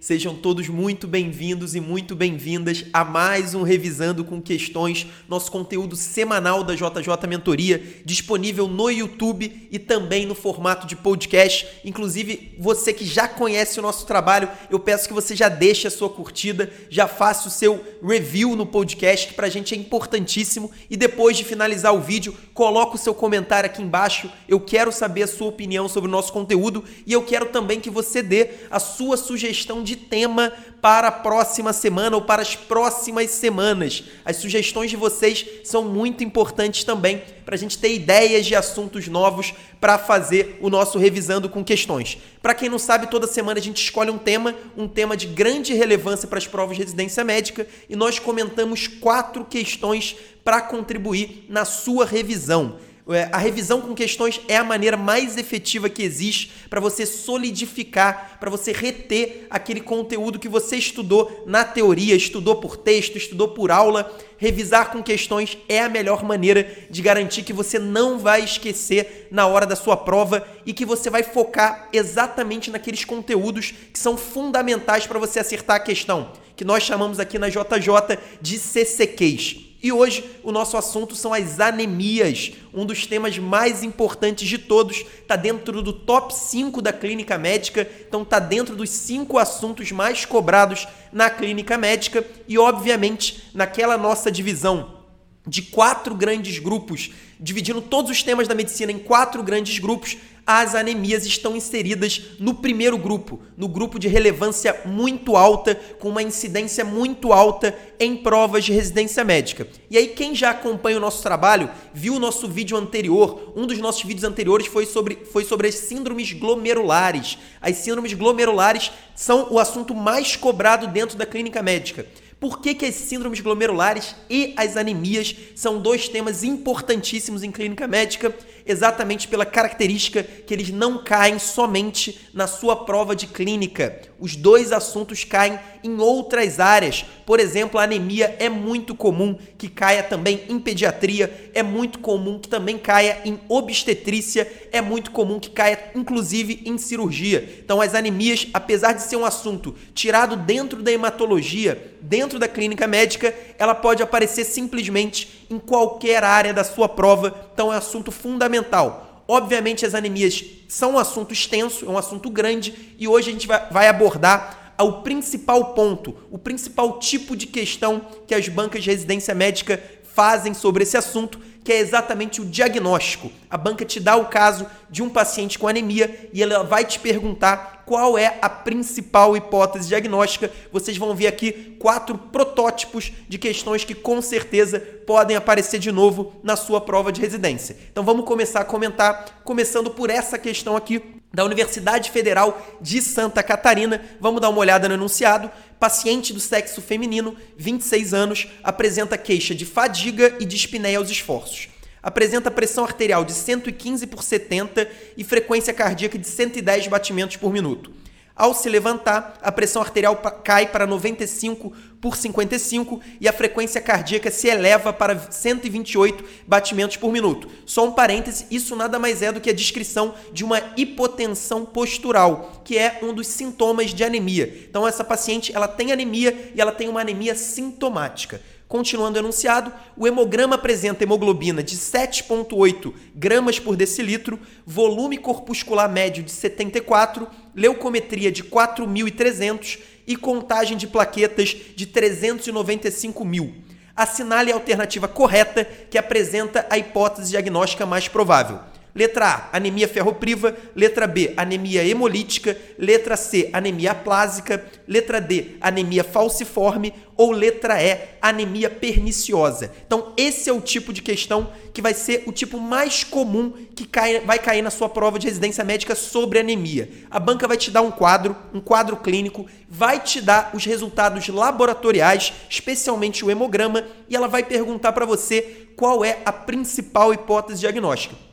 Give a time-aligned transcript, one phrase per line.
[0.00, 5.96] Sejam todos muito bem-vindos e muito bem-vindas a mais um Revisando com Questões, nosso conteúdo
[5.96, 11.66] semanal da JJ Mentoria, disponível no YouTube e também no formato de podcast.
[11.84, 15.90] Inclusive, você que já conhece o nosso trabalho, eu peço que você já deixe a
[15.90, 20.70] sua curtida, já faça o seu review no podcast, que pra gente é importantíssimo.
[20.88, 24.30] E depois de finalizar o vídeo, coloque o seu comentário aqui embaixo.
[24.46, 27.90] Eu quero saber a sua opinião sobre o nosso conteúdo e eu quero também que
[27.90, 33.30] você dê a sua sugestão de tema para a próxima semana ou para as próximas
[33.30, 34.04] semanas.
[34.24, 39.08] As sugestões de vocês são muito importantes também para a gente ter ideias de assuntos
[39.08, 42.18] novos para fazer o nosso revisando com questões.
[42.42, 45.72] Para quem não sabe, toda semana a gente escolhe um tema, um tema de grande
[45.72, 51.64] relevância para as provas de residência médica e nós comentamos quatro questões para contribuir na
[51.64, 52.76] sua revisão.
[53.10, 58.36] É, a revisão com questões é a maneira mais efetiva que existe para você solidificar,
[58.38, 63.70] para você reter aquele conteúdo que você estudou na teoria, estudou por texto, estudou por
[63.70, 64.14] aula.
[64.36, 69.46] Revisar com questões é a melhor maneira de garantir que você não vai esquecer na
[69.46, 75.06] hora da sua prova e que você vai focar exatamente naqueles conteúdos que são fundamentais
[75.06, 79.67] para você acertar a questão, que nós chamamos aqui na JJ de CCQs.
[79.80, 85.04] E hoje o nosso assunto são as anemias, um dos temas mais importantes de todos,
[85.22, 90.24] está dentro do top 5 da clínica médica, então está dentro dos cinco assuntos mais
[90.24, 94.98] cobrados na clínica médica e obviamente naquela nossa divisão
[95.46, 100.16] de quatro grandes grupos, dividindo todos os temas da medicina em quatro grandes grupos,
[100.50, 106.22] as anemias estão inseridas no primeiro grupo, no grupo de relevância muito alta, com uma
[106.22, 109.68] incidência muito alta em provas de residência médica.
[109.90, 113.76] E aí, quem já acompanha o nosso trabalho, viu o nosso vídeo anterior, um dos
[113.76, 117.36] nossos vídeos anteriores foi sobre, foi sobre as síndromes glomerulares.
[117.60, 122.06] As síndromes glomerulares são o assunto mais cobrado dentro da clínica médica.
[122.40, 127.88] Por que, que as síndromes glomerulares e as anemias são dois temas importantíssimos em clínica
[127.88, 128.32] médica?
[128.68, 133.98] Exatamente pela característica que eles não caem somente na sua prova de clínica.
[134.20, 137.02] Os dois assuntos caem em outras áreas.
[137.24, 142.38] Por exemplo, a anemia é muito comum que caia também em pediatria, é muito comum
[142.38, 147.60] que também caia em obstetrícia, é muito comum que caia inclusive em cirurgia.
[147.64, 152.86] Então, as anemias, apesar de ser um assunto tirado dentro da hematologia, dentro da clínica
[152.86, 158.10] médica, ela pode aparecer simplesmente em qualquer área da sua prova, então é um assunto
[158.10, 159.24] fundamental.
[159.26, 163.46] Obviamente, as anemias são um assunto extenso, é um assunto grande, e hoje a gente
[163.46, 169.34] vai abordar o principal ponto, o principal tipo de questão que as bancas de residência
[169.34, 169.82] médica
[170.14, 173.30] fazem sobre esse assunto, que é exatamente o diagnóstico.
[173.50, 176.98] A banca te dá o caso de um paciente com anemia e ela vai te
[176.98, 180.50] perguntar qual é a principal hipótese diagnóstica.
[180.72, 186.32] Vocês vão ver aqui quatro protótipos de questões que com certeza podem aparecer de novo
[186.42, 187.76] na sua prova de residência.
[187.92, 193.42] Então vamos começar a comentar, começando por essa questão aqui da Universidade Federal de Santa
[193.42, 194.02] Catarina.
[194.20, 195.50] Vamos dar uma olhada no enunciado.
[195.78, 201.57] Paciente do sexo feminino, 26 anos, apresenta queixa de fadiga e de espinéia aos esforços.
[202.02, 207.92] Apresenta pressão arterial de 115 por 70 e frequência cardíaca de 110 batimentos por minuto.
[208.38, 210.14] Ao se levantar, a pressão arterial
[210.44, 217.10] cai para 95 por 55 e a frequência cardíaca se eleva para 128 batimentos por
[217.10, 217.48] minuto.
[217.66, 222.62] Só um parêntese, isso nada mais é do que a descrição de uma hipotensão postural,
[222.64, 224.66] que é um dos sintomas de anemia.
[224.70, 228.40] Então essa paciente, ela tem anemia e ela tem uma anemia sintomática.
[228.68, 236.22] Continuando o enunciado, o hemograma apresenta hemoglobina de 7,8 gramas por decilitro, volume corpuscular médio
[236.22, 243.54] de 74, leucometria de 4.300 e contagem de plaquetas de 395 mil.
[243.96, 248.60] Assinale a alternativa correta que apresenta a hipótese diagnóstica mais provável.
[248.94, 250.56] Letra A, anemia ferropriva.
[250.74, 252.56] Letra B, anemia hemolítica.
[252.78, 254.64] Letra C, anemia aplásica.
[254.86, 256.92] Letra D, anemia falciforme.
[257.16, 259.72] Ou letra E, anemia perniciosa.
[259.86, 263.86] Então, esse é o tipo de questão que vai ser o tipo mais comum que
[263.86, 266.88] cai, vai cair na sua prova de residência médica sobre anemia.
[267.10, 271.28] A banca vai te dar um quadro, um quadro clínico, vai te dar os resultados
[271.28, 277.60] laboratoriais, especialmente o hemograma, e ela vai perguntar para você qual é a principal hipótese
[277.60, 278.27] diagnóstica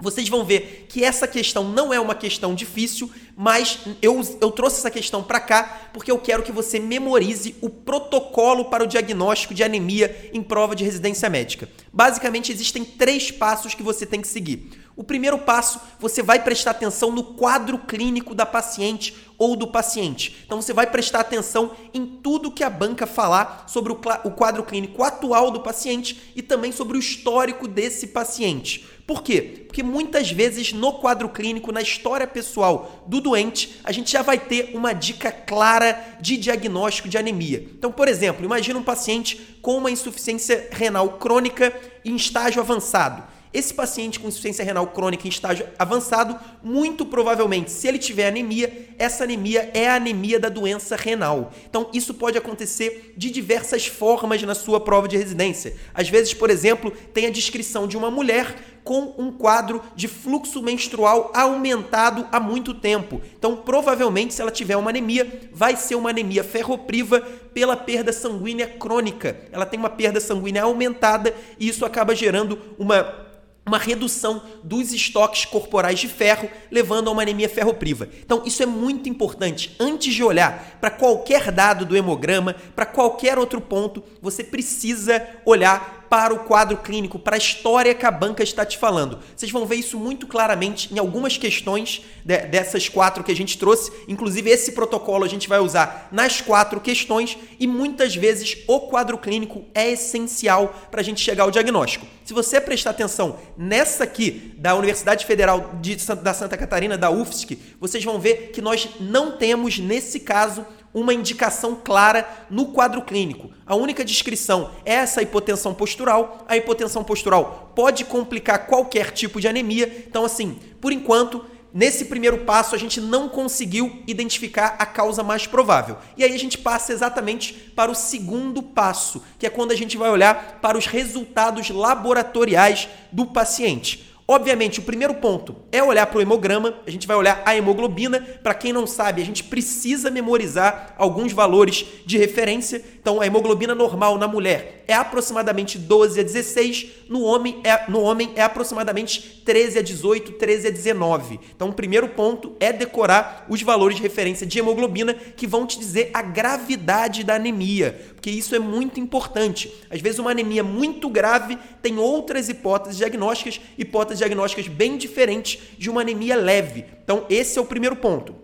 [0.00, 4.78] vocês vão ver que essa questão não é uma questão difícil, mas eu, eu trouxe
[4.78, 9.54] essa questão para cá porque eu quero que você memorize o protocolo para o diagnóstico
[9.54, 11.68] de anemia em prova de residência médica.
[11.92, 14.70] Basicamente, existem três passos que você tem que seguir.
[14.96, 20.36] O primeiro passo, você vai prestar atenção no quadro clínico da paciente ou do paciente.
[20.44, 25.02] Então você vai prestar atenção em tudo que a banca falar sobre o quadro clínico
[25.02, 28.86] atual do paciente e também sobre o histórico desse paciente.
[29.06, 29.64] Por quê?
[29.66, 34.38] Porque muitas vezes no quadro clínico, na história pessoal do doente, a gente já vai
[34.38, 37.66] ter uma dica clara de diagnóstico de anemia.
[37.76, 43.39] Então, por exemplo, imagina um paciente com uma insuficiência renal crônica em estágio avançado.
[43.52, 48.88] Esse paciente com insuficiência renal crônica em estágio avançado, muito provavelmente, se ele tiver anemia,
[48.96, 51.52] essa anemia é a anemia da doença renal.
[51.68, 55.74] Então, isso pode acontecer de diversas formas na sua prova de residência.
[55.92, 58.54] Às vezes, por exemplo, tem a descrição de uma mulher
[58.84, 63.20] com um quadro de fluxo menstrual aumentado há muito tempo.
[63.36, 67.20] Então, provavelmente, se ela tiver uma anemia, vai ser uma anemia ferropriva
[67.52, 69.36] pela perda sanguínea crônica.
[69.50, 73.28] Ela tem uma perda sanguínea aumentada e isso acaba gerando uma
[73.66, 78.08] uma redução dos estoques corporais de ferro, levando a uma anemia ferropriva.
[78.24, 79.76] Então, isso é muito importante.
[79.78, 85.99] Antes de olhar para qualquer dado do hemograma, para qualquer outro ponto, você precisa olhar
[86.10, 89.20] para o quadro clínico, para a história que a banca está te falando.
[89.36, 93.56] Vocês vão ver isso muito claramente em algumas questões de, dessas quatro que a gente
[93.56, 93.92] trouxe.
[94.08, 99.16] Inclusive, esse protocolo a gente vai usar nas quatro questões e muitas vezes o quadro
[99.16, 102.04] clínico é essencial para a gente chegar ao diagnóstico.
[102.24, 107.56] Se você prestar atenção nessa aqui da Universidade Federal de, da Santa Catarina, da UFSC,
[107.78, 113.50] vocês vão ver que nós não temos, nesse caso, uma indicação clara no quadro clínico.
[113.64, 116.44] A única descrição é essa hipotensão postural.
[116.48, 120.04] A hipotensão postural pode complicar qualquer tipo de anemia.
[120.08, 125.46] Então, assim, por enquanto, nesse primeiro passo, a gente não conseguiu identificar a causa mais
[125.46, 125.96] provável.
[126.16, 129.96] E aí a gente passa exatamente para o segundo passo, que é quando a gente
[129.96, 134.09] vai olhar para os resultados laboratoriais do paciente.
[134.32, 138.20] Obviamente, o primeiro ponto é olhar para o hemograma, a gente vai olhar a hemoglobina.
[138.44, 142.80] Para quem não sabe, a gente precisa memorizar alguns valores de referência.
[143.00, 148.00] Então, a hemoglobina normal na mulher é aproximadamente 12 a 16, no homem é, no
[148.00, 151.40] homem é aproximadamente 13 a 18, 13 a 19.
[151.54, 155.76] Então, o primeiro ponto é decorar os valores de referência de hemoglobina que vão te
[155.76, 159.72] dizer a gravidade da anemia, porque isso é muito importante.
[159.90, 165.90] Às vezes, uma anemia muito grave tem outras hipóteses diagnósticas, hipóteses diagnósticas bem diferentes de
[165.90, 166.84] uma anemia leve.
[167.02, 168.39] Então, esse é o primeiro ponto.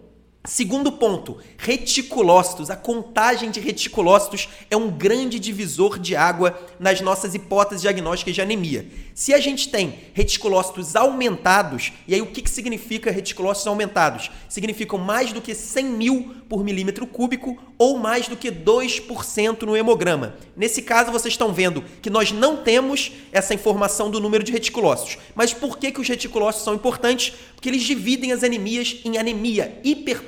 [0.47, 2.71] Segundo ponto, reticulócitos.
[2.71, 8.41] A contagem de reticulócitos é um grande divisor de água nas nossas hipóteses diagnósticas de
[8.41, 8.87] anemia.
[9.13, 14.31] Se a gente tem reticulócitos aumentados, e aí o que, que significa reticulócitos aumentados?
[14.49, 19.77] Significam mais do que 100 mil por milímetro cúbico ou mais do que 2% no
[19.77, 20.37] hemograma.
[20.57, 25.19] Nesse caso, vocês estão vendo que nós não temos essa informação do número de reticulócitos.
[25.35, 27.35] Mas por que, que os reticulócitos são importantes?
[27.55, 29.81] Porque eles dividem as anemias em anemia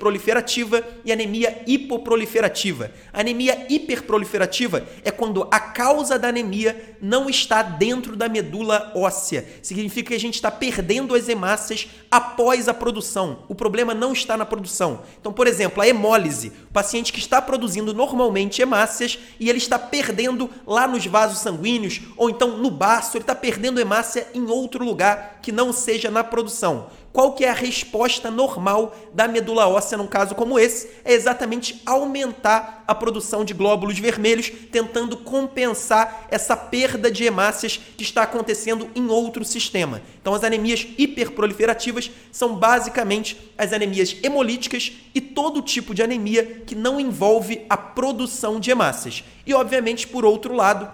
[0.08, 2.90] hiperproliferativa e anemia hipoproliferativa.
[3.12, 9.46] Anemia hiperproliferativa é quando a causa da anemia não está dentro da medula óssea.
[9.62, 13.44] Significa que a gente está perdendo as hemácias após a produção.
[13.48, 15.02] O problema não está na produção.
[15.20, 19.78] Então, por exemplo, a hemólise, o paciente que está produzindo normalmente hemácias e ele está
[19.78, 24.84] perdendo lá nos vasos sanguíneos ou então no baço, ele está perdendo hemácia em outro
[24.84, 26.88] lugar que não seja na produção.
[27.18, 30.88] Qual que é a resposta normal da medula óssea num caso como esse?
[31.04, 38.04] É exatamente aumentar a produção de glóbulos vermelhos, tentando compensar essa perda de hemácias que
[38.04, 40.00] está acontecendo em outro sistema.
[40.22, 46.76] Então, as anemias hiperproliferativas são basicamente as anemias hemolíticas e todo tipo de anemia que
[46.76, 49.24] não envolve a produção de hemácias.
[49.44, 50.88] E, obviamente, por outro lado,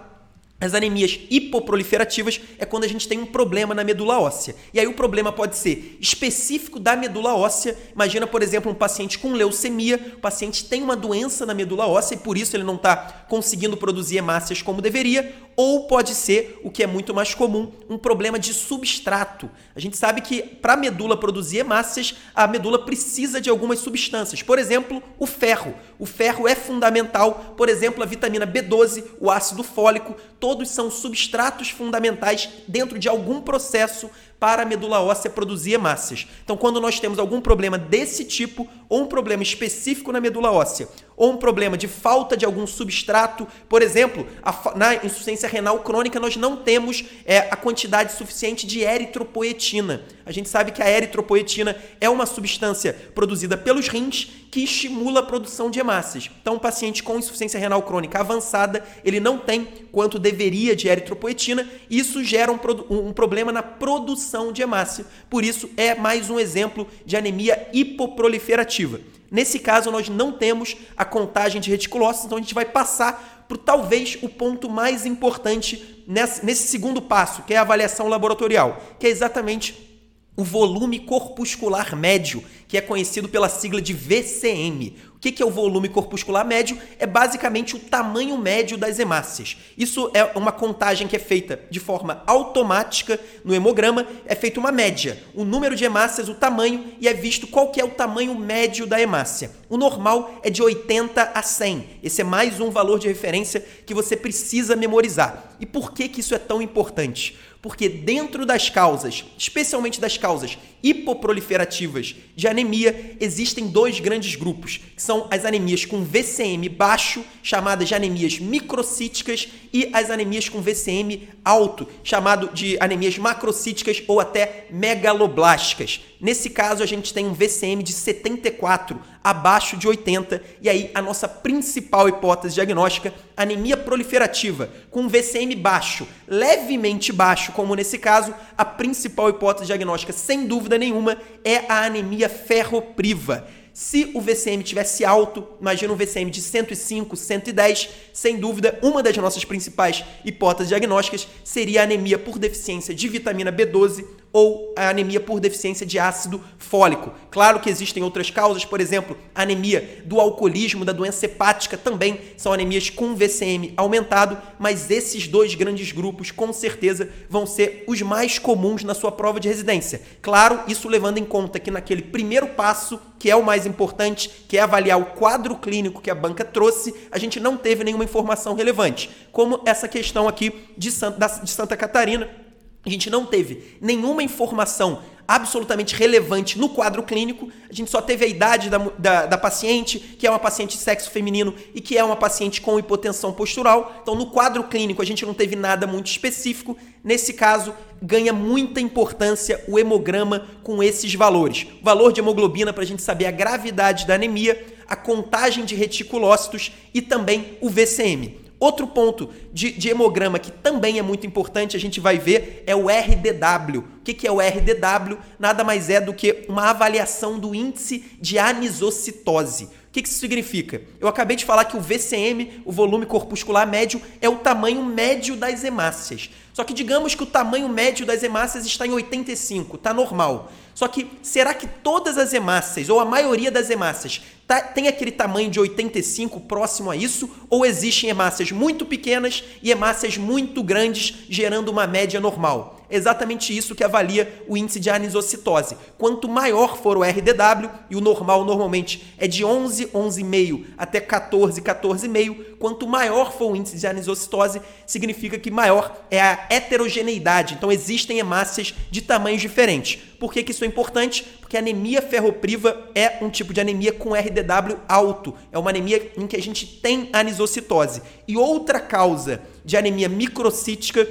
[0.59, 4.55] as anemias hipoproliferativas é quando a gente tem um problema na medula óssea.
[4.73, 7.77] E aí o problema pode ser específico da medula óssea.
[7.93, 10.13] Imagina, por exemplo, um paciente com leucemia.
[10.15, 13.75] O paciente tem uma doença na medula óssea e por isso ele não está conseguindo
[13.75, 15.35] produzir hemácias como deveria.
[15.55, 19.49] Ou pode ser, o que é muito mais comum, um problema de substrato.
[19.73, 24.41] A gente sabe que para a medula produzir hemácias, a medula precisa de algumas substâncias.
[24.41, 25.73] Por exemplo, o ferro.
[25.97, 31.69] O ferro é fundamental, por exemplo, a vitamina B12, o ácido fólico, todos são substratos
[31.69, 36.27] fundamentais dentro de algum processo para a medula óssea produzir hemácias.
[36.43, 40.87] Então, quando nós temos algum problema desse tipo, ou um problema específico na medula óssea,
[41.15, 46.19] ou um problema de falta de algum substrato, por exemplo, a, na insuficiência renal crônica
[46.19, 50.03] nós não temos é, a quantidade suficiente de eritropoetina.
[50.25, 55.23] A gente sabe que a eritropoetina é uma substância produzida pelos rins que estimula a
[55.23, 56.31] produção de hemácias.
[56.41, 61.69] Então, um paciente com insuficiência renal crônica avançada, ele não tem quanto deveria de eritropoetina,
[61.89, 62.57] e isso gera um,
[62.89, 65.05] um problema na produção de hemácia.
[65.29, 69.01] Por isso, é mais um exemplo de anemia hipoproliferativa.
[69.29, 73.57] Nesse caso, nós não temos a contagem de reticulócitos, então a gente vai passar por
[73.57, 79.05] talvez o ponto mais importante nesse, nesse segundo passo, que é a avaliação laboratorial, que
[79.05, 79.94] é exatamente
[80.37, 84.95] o volume corpuscular médio, que é conhecido pela sigla de VCM.
[85.15, 86.77] O que é o volume corpuscular médio?
[86.99, 89.57] É basicamente o tamanho médio das hemácias.
[89.77, 94.71] Isso é uma contagem que é feita de forma automática no hemograma, é feita uma
[94.71, 95.23] média.
[95.33, 98.85] O número de hemácias, o tamanho, e é visto qual que é o tamanho médio
[98.85, 99.51] da hemácia.
[99.69, 101.99] O normal é de 80 a 100.
[102.03, 105.55] Esse é mais um valor de referência que você precisa memorizar.
[105.59, 107.35] E por que, que isso é tão importante?
[107.65, 115.01] Porque dentro das causas, especialmente das causas hipoproliferativas de anemia, existem dois grandes grupos, que
[115.01, 121.27] são as anemias com VCM baixo, chamadas de anemias microcíticas, e as anemias com VCM
[121.43, 125.99] alto, chamado de anemias macrocíticas ou até megaloblásticas.
[126.21, 131.01] Nesse caso, a gente tem um VCM de 74, abaixo de 80, e aí a
[131.01, 138.63] nossa principal hipótese diagnóstica, anemia proliferativa, com VCM baixo, levemente baixo, como nesse caso, a
[138.63, 143.47] principal hipótese diagnóstica, sem dúvida nenhuma, é a anemia ferropriva.
[143.73, 149.17] Se o VCM tivesse alto, imagina um VCM de 105, 110, sem dúvida, uma das
[149.17, 155.39] nossas principais hipóteses diagnósticas seria anemia por deficiência de vitamina B12 ou a anemia por
[155.39, 157.13] deficiência de ácido fólico.
[157.31, 162.51] Claro que existem outras causas, por exemplo, anemia do alcoolismo, da doença hepática também são
[162.51, 168.37] anemias com VCM aumentado, mas esses dois grandes grupos com certeza vão ser os mais
[168.37, 170.01] comuns na sua prova de residência.
[170.21, 174.57] Claro, isso levando em conta que naquele primeiro passo, que é o mais importante, que
[174.57, 178.53] é avaliar o quadro clínico que a banca trouxe, a gente não teve nenhuma informação
[178.53, 182.43] relevante, como essa questão aqui de Santa, de Santa Catarina,
[182.85, 187.49] a gente não teve nenhuma informação absolutamente relevante no quadro clínico.
[187.69, 190.83] A gente só teve a idade da, da, da, paciente, que é uma paciente de
[190.83, 193.99] sexo feminino e que é uma paciente com hipotensão postural.
[194.01, 196.77] Então, no quadro clínico, a gente não teve nada muito específico.
[197.03, 201.65] Nesse caso, ganha muita importância o hemograma com esses valores.
[201.81, 205.73] O valor de hemoglobina para a gente saber a gravidade da anemia, a contagem de
[205.73, 208.44] reticulócitos e também o VCM.
[208.59, 212.73] Outro ponto de, de, hemograma que também é muito importante, a gente vai ver, é
[212.73, 213.79] o RDW.
[213.79, 215.17] O que, que é o RDW?
[215.37, 219.65] Nada mais é do que uma avaliação do índice de anisocitose.
[219.65, 220.81] O que, que isso significa?
[220.99, 225.35] Eu acabei de falar que o VCM, o volume corpuscular médio, é o tamanho médio
[225.35, 226.29] das hemácias.
[226.53, 230.49] Só que digamos que o tamanho médio das hemácias está em 85, está normal.
[230.73, 235.11] Só que será que todas as hemácias, ou a maioria das hemácias, tá, tem aquele
[235.11, 237.29] tamanho de 85 próximo a isso?
[237.49, 242.74] Ou existem hemácias muito pequenas e hemácias muito grandes, gerando uma média normal?
[242.89, 245.77] Exatamente isso que avalia o índice de anisocitose.
[245.97, 251.61] Quanto maior for o RDW, e o normal normalmente é de 11, 11,5 até 14,
[251.61, 257.55] 14,5, quanto maior for o índice de anisocitose, significa que maior é a heterogeneidade.
[257.55, 259.99] Então existem hemácias de tamanhos diferentes.
[260.19, 261.23] Por que, que isso é importante?
[261.39, 265.35] Porque a anemia ferropriva é um tipo de anemia com RDW alto.
[265.51, 268.01] É uma anemia em que a gente tem anisocitose.
[268.27, 271.07] E outra causa de anemia microcítica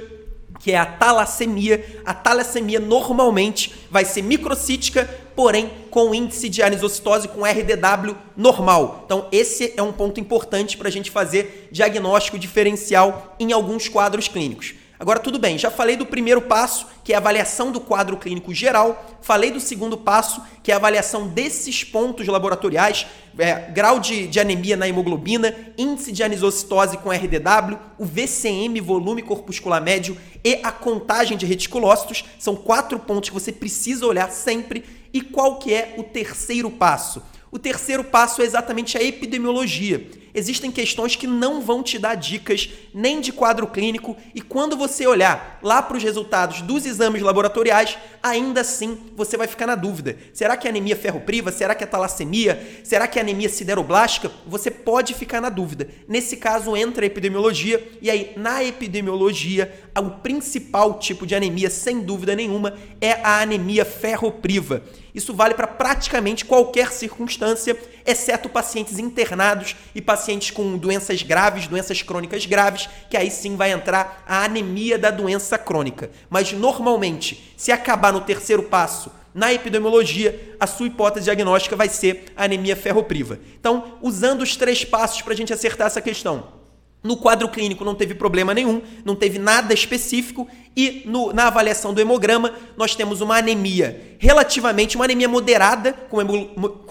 [0.65, 2.01] que é a talassemia.
[2.03, 9.03] A talassemia normalmente vai ser microcítica, porém com índice de anisocitose com RDW normal.
[9.05, 14.27] Então, esse é um ponto importante para a gente fazer diagnóstico diferencial em alguns quadros
[14.27, 14.73] clínicos.
[14.97, 18.53] Agora, tudo bem, já falei do primeiro passo, que é a avaliação do quadro clínico
[18.53, 23.05] geral, falei do segundo passo, que é a avaliação desses pontos laboratoriais,
[23.37, 29.21] é, grau de, de anemia na hemoglobina, índice de anisocitose com RDW, o VCM, volume
[29.21, 32.23] corpuscular médio, e a contagem de reticulócitos.
[32.39, 34.85] São quatro pontos que você precisa olhar sempre.
[35.11, 37.21] E qual que é o terceiro passo?
[37.51, 42.69] O terceiro passo é exatamente a epidemiologia existem questões que não vão te dar dicas
[42.93, 47.97] nem de quadro clínico e quando você olhar lá para os resultados dos exames laboratoriais,
[48.21, 50.17] ainda assim você vai ficar na dúvida.
[50.33, 51.51] Será que é anemia ferropriva?
[51.51, 52.81] Será que é talassemia?
[52.83, 54.31] Será que é anemia sideroblástica?
[54.45, 55.87] Você pode ficar na dúvida.
[56.07, 62.01] Nesse caso entra a epidemiologia e aí na epidemiologia o principal tipo de anemia, sem
[62.01, 64.83] dúvida nenhuma, é a anemia ferropriva.
[65.13, 72.01] Isso vale para praticamente qualquer circunstância, exceto pacientes internados e pacientes com doenças graves, doenças
[72.01, 76.11] crônicas graves, que aí sim vai entrar a anemia da doença crônica.
[76.29, 82.25] Mas normalmente, se acabar no terceiro passo, na epidemiologia, a sua hipótese diagnóstica vai ser
[82.37, 83.37] anemia ferropriva.
[83.59, 86.64] Então, usando os três passos para a gente acertar essa questão.
[87.05, 91.93] No quadro clínico não teve problema nenhum, não teve nada específico e no, na avaliação
[91.93, 96.17] do hemograma nós temos uma anemia relativamente, uma anemia moderada, com,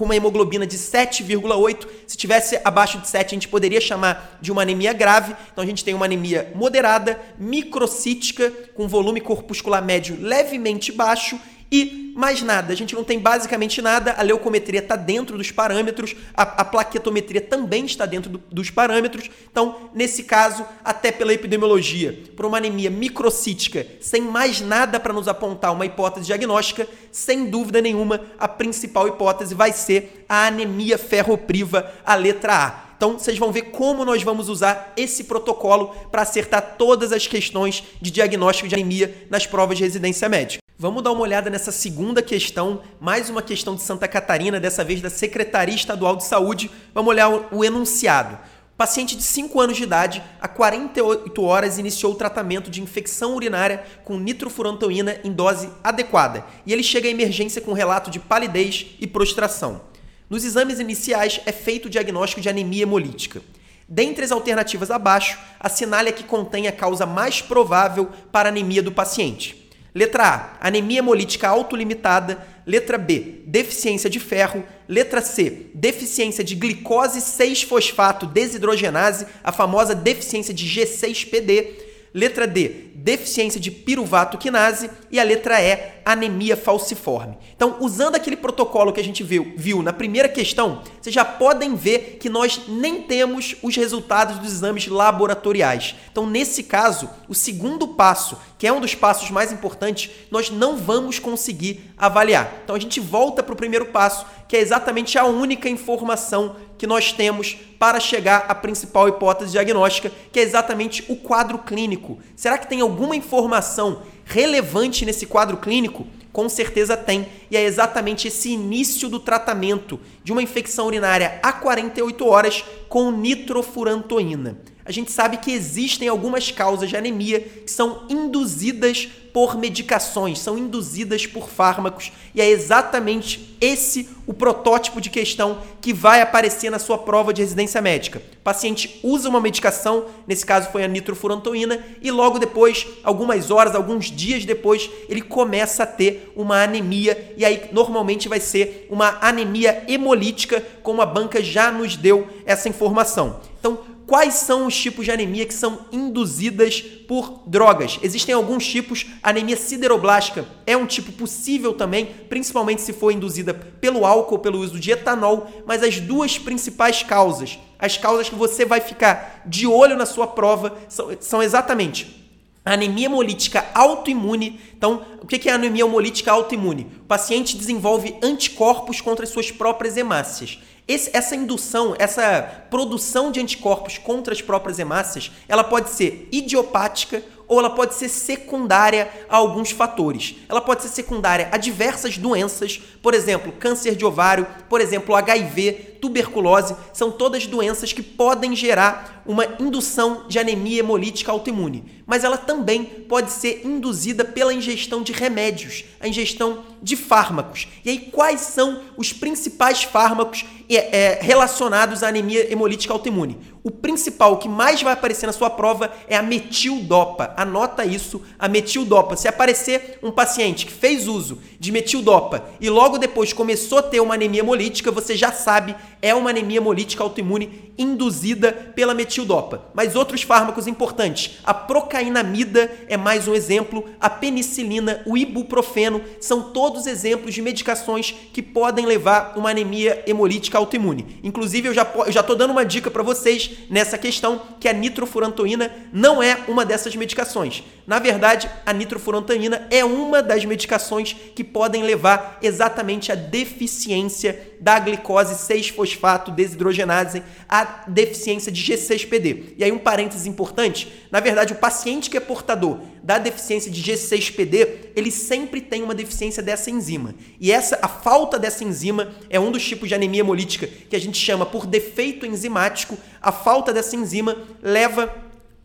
[0.00, 1.88] uma hemoglobina de 7,8.
[2.06, 5.34] Se tivesse abaixo de 7 a gente poderia chamar de uma anemia grave.
[5.52, 11.40] Então a gente tem uma anemia moderada, microcítica, com volume corpuscular médio levemente baixo
[11.70, 12.72] e mais nada.
[12.72, 14.14] A gente não tem basicamente nada.
[14.16, 19.28] A leucometria está dentro dos parâmetros, a, a plaquetometria também está dentro do, dos parâmetros.
[19.50, 25.28] Então, nesse caso, até pela epidemiologia, por uma anemia microcítica, sem mais nada para nos
[25.28, 31.92] apontar uma hipótese diagnóstica, sem dúvida nenhuma, a principal hipótese vai ser a anemia ferropriva,
[32.04, 32.84] a letra A.
[32.96, 37.82] Então, vocês vão ver como nós vamos usar esse protocolo para acertar todas as questões
[38.00, 40.63] de diagnóstico de anemia nas provas de residência médica.
[40.76, 45.00] Vamos dar uma olhada nessa segunda questão, mais uma questão de Santa Catarina, dessa vez
[45.00, 46.68] da Secretaria Estadual de Saúde.
[46.92, 48.36] Vamos olhar o enunciado.
[48.76, 53.84] Paciente de 5 anos de idade, há 48 horas iniciou o tratamento de infecção urinária
[54.02, 59.06] com nitrofurantoína em dose adequada e ele chega à emergência com relato de palidez e
[59.06, 59.80] prostração.
[60.28, 63.40] Nos exames iniciais é feito o diagnóstico de anemia hemolítica.
[63.88, 68.82] Dentre as alternativas abaixo, assinale a que contém a causa mais provável para a anemia
[68.82, 69.63] do paciente.
[69.94, 72.54] Letra A, anemia hemolítica autolimitada.
[72.66, 74.64] Letra B, deficiência de ferro.
[74.88, 81.83] Letra C, deficiência de glicose 6-fosfato desidrogenase, a famosa deficiência de G6PD.
[82.14, 84.88] Letra D, deficiência de piruvato quinase.
[85.10, 87.36] E a letra E, anemia falciforme.
[87.56, 91.74] Então, usando aquele protocolo que a gente viu, viu na primeira questão, vocês já podem
[91.74, 95.96] ver que nós nem temos os resultados dos exames laboratoriais.
[96.12, 100.76] Então, nesse caso, o segundo passo, que é um dos passos mais importantes, nós não
[100.76, 102.60] vamos conseguir avaliar.
[102.62, 106.86] Então, a gente volta para o primeiro passo, que é exatamente a única informação que
[106.86, 112.18] nós temos para chegar à principal hipótese diagnóstica, que é exatamente o quadro clínico.
[112.36, 116.06] Será que tem alguma informação relevante nesse quadro clínico?
[116.32, 121.52] Com certeza tem, e é exatamente esse início do tratamento de uma infecção urinária a
[121.52, 128.04] 48 horas com nitrofurantoína a gente sabe que existem algumas causas de anemia que são
[128.08, 135.58] induzidas por medicações, são induzidas por fármacos, e é exatamente esse o protótipo de questão
[135.80, 138.22] que vai aparecer na sua prova de residência médica.
[138.38, 143.74] O paciente usa uma medicação, nesse caso foi a nitrofurantoína, e logo depois, algumas horas,
[143.74, 149.18] alguns dias depois, ele começa a ter uma anemia, e aí normalmente vai ser uma
[149.20, 153.40] anemia hemolítica, como a banca já nos deu essa informação.
[153.58, 157.98] Então, quais são os tipos de anemia que são induzidas por drogas.
[158.02, 164.04] Existem alguns tipos, anemia sideroblástica é um tipo possível também, principalmente se for induzida pelo
[164.04, 168.80] álcool, pelo uso de etanol, mas as duas principais causas, as causas que você vai
[168.80, 172.24] ficar de olho na sua prova, são, são exatamente
[172.64, 174.58] anemia hemolítica autoimune.
[174.76, 176.86] Então, o que é anemia hemolítica autoimune?
[177.02, 180.58] O paciente desenvolve anticorpos contra as suas próprias hemácias.
[180.86, 187.22] Esse, essa indução, essa produção de anticorpos contra as próprias hemácias, ela pode ser idiopática
[187.54, 190.34] ou ela pode ser secundária a alguns fatores.
[190.48, 195.98] Ela pode ser secundária a diversas doenças, por exemplo, câncer de ovário, por exemplo, HIV,
[196.00, 201.84] tuberculose, são todas doenças que podem gerar uma indução de anemia hemolítica autoimune.
[202.04, 207.68] Mas ela também pode ser induzida pela ingestão de remédios, a ingestão de fármacos.
[207.84, 213.38] E aí, quais são os principais fármacos é, é, relacionados à anemia hemolítica autoimune?
[213.66, 217.32] O principal, que mais vai aparecer na sua prova, é a metildopa.
[217.34, 219.16] Anota isso, a metildopa.
[219.16, 224.00] Se aparecer um paciente que fez uso de metildopa e logo depois começou a ter
[224.00, 229.64] uma anemia hemolítica, você já sabe, é uma anemia hemolítica autoimune induzida pela metildopa.
[229.72, 236.52] Mas outros fármacos importantes, a procainamida é mais um exemplo, a penicilina, o ibuprofeno, são
[236.52, 241.18] todos exemplos de medicações que podem levar uma anemia hemolítica autoimune.
[241.24, 246.22] Inclusive, eu já estou dando uma dica para vocês nessa questão que a nitrofurantoína não
[246.22, 247.62] é uma dessas medicações.
[247.86, 254.78] Na verdade, a nitrofurantoína é uma das medicações que podem levar exatamente à deficiência da
[254.78, 259.52] glicose 6-fosfato desidrogenase, a deficiência de G6PD.
[259.58, 263.82] E aí um parênteses importante, na verdade o paciente que é portador da deficiência de
[263.82, 267.14] G6PD, ele sempre tem uma deficiência dessa enzima.
[267.38, 271.00] E essa a falta dessa enzima é um dos tipos de anemia hemolítica que a
[271.00, 272.96] gente chama por defeito enzimático.
[273.20, 275.14] A falta dessa enzima leva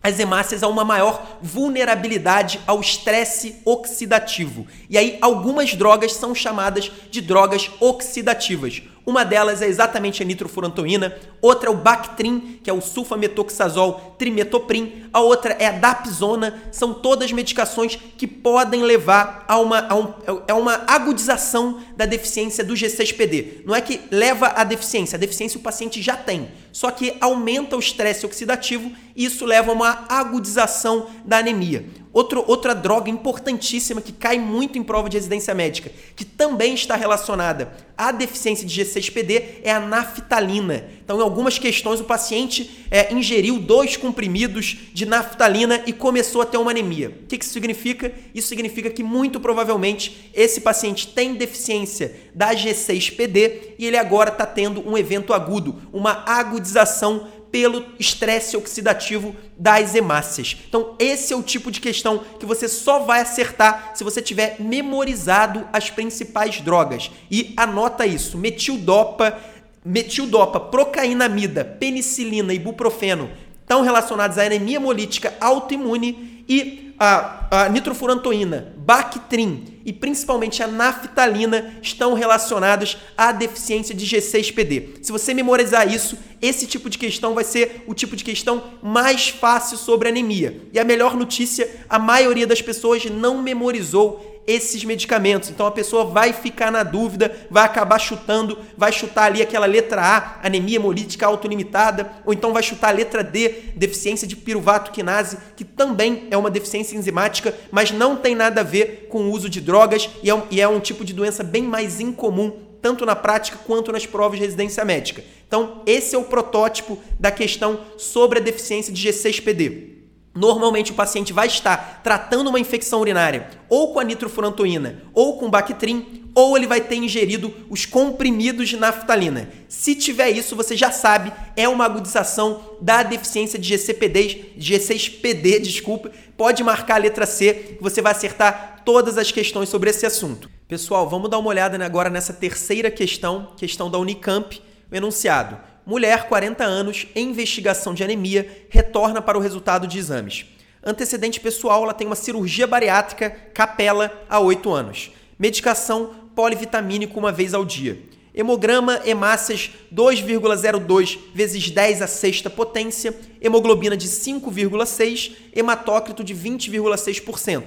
[0.01, 4.65] as hemácias a uma maior vulnerabilidade ao estresse oxidativo.
[4.89, 8.81] E aí, algumas drogas são chamadas de drogas oxidativas.
[9.09, 15.05] Uma delas é exatamente a nitrofurantoína, outra é o Bactrim, que é o sulfametoxazol trimetoprim,
[15.11, 16.61] a outra é a Dapsona.
[16.71, 20.13] São todas medicações que podem levar a uma, a, um,
[20.47, 23.63] a uma agudização da deficiência do G6PD.
[23.65, 27.75] Não é que leva à deficiência, a deficiência o paciente já tem, só que aumenta
[27.75, 31.83] o estresse oxidativo e isso leva a uma agudização da anemia.
[32.11, 36.95] Outro, outra droga importantíssima que cai muito em prova de residência médica, que também está
[36.95, 40.85] relacionada à deficiência de G6PD, é a naftalina.
[41.03, 46.45] Então, em algumas questões, o paciente é, ingeriu dois comprimidos de naftalina e começou a
[46.45, 47.09] ter uma anemia.
[47.09, 48.11] O que isso significa?
[48.33, 54.47] Isso significa que, muito provavelmente, esse paciente tem deficiência da G6PD e ele agora está
[54.47, 60.57] tendo um evento agudo, uma agudização pelo estresse oxidativo das hemácias.
[60.67, 64.57] Então, esse é o tipo de questão que você só vai acertar se você tiver
[64.59, 67.11] memorizado as principais drogas.
[67.29, 69.37] E anota isso: metildopa,
[69.83, 73.29] metildopa, procainamida, penicilina e ibuprofeno
[73.61, 81.73] estão relacionados à anemia hemolítica autoimune e a, a nitrofurantoína, Bactrim e principalmente a naftalina
[81.81, 84.99] estão relacionados à deficiência de G6PD.
[85.01, 89.29] Se você memorizar isso, esse tipo de questão vai ser o tipo de questão mais
[89.29, 90.61] fácil sobre anemia.
[90.73, 95.49] E a melhor notícia, a maioria das pessoas não memorizou esses medicamentos.
[95.49, 100.01] Então a pessoa vai ficar na dúvida, vai acabar chutando, vai chutar ali aquela letra
[100.01, 105.37] A, anemia hemolítica autolimitada, ou então vai chutar a letra D, deficiência de piruvato quinase,
[105.55, 109.49] que também é uma deficiência enzimática, mas não tem nada a ver com o uso
[109.49, 113.05] de drogas e é um, e é um tipo de doença bem mais incomum tanto
[113.05, 115.21] na prática quanto nas provas de residência médica.
[115.45, 119.98] Então, esse é o protótipo da questão sobre a deficiência de G6PD.
[120.33, 125.49] Normalmente o paciente vai estar tratando uma infecção urinária ou com a nitrofurantoína ou com
[125.49, 129.49] Bactrim, ou ele vai ter ingerido os comprimidos de naftalina.
[129.67, 136.11] Se tiver isso, você já sabe, é uma agudização da deficiência de GCPD, G6PD, desculpa.
[136.37, 140.49] Pode marcar a letra C, você vai acertar todas as questões sobre esse assunto.
[140.67, 144.61] Pessoal, vamos dar uma olhada agora nessa terceira questão, questão da Unicamp,
[144.91, 145.57] o enunciado.
[145.89, 150.45] Mulher, 40 anos, em investigação de anemia, retorna para o resultado de exames.
[150.83, 155.09] Antecedente pessoal, ela tem uma cirurgia bariátrica capela há 8 anos.
[155.39, 158.03] Medicação polivitamínico uma vez ao dia.
[158.35, 167.63] Hemograma, hemácias 2,02 vezes 10 a sexta potência, hemoglobina de 5,6, hematócrito de 20,6%.